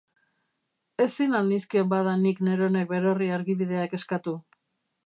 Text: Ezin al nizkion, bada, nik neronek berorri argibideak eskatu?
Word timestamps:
Ezin 1.05 1.35
al 1.41 1.45
nizkion, 1.51 1.91
bada, 1.93 2.17
nik 2.25 2.43
neronek 2.49 2.91
berorri 2.95 3.31
argibideak 3.39 3.97
eskatu? 4.01 4.37